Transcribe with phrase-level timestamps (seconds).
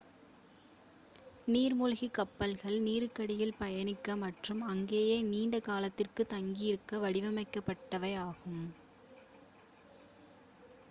[1.47, 8.63] நீர்மூழ்கிக் கப்பல்கள் நீருக்கடியில் பயணிக்க மற்றும் அங்கேயே நீண்ட காலத்திற்கு தங்கியிருக்க வடிவமைக்கப்பட்டவை ஆகும்